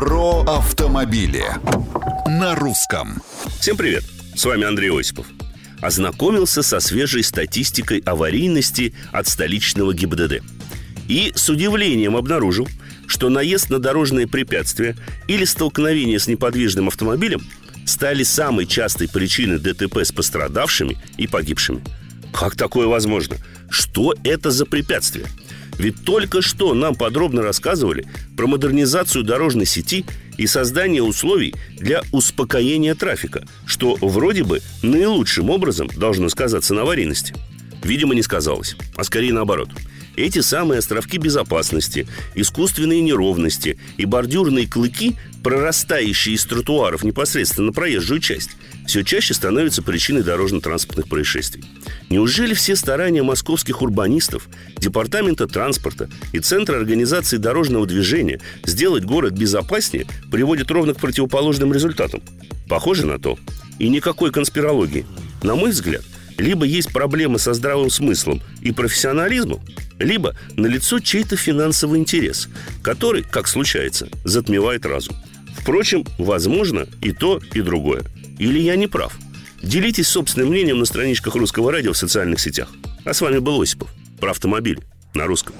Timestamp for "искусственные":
42.34-43.00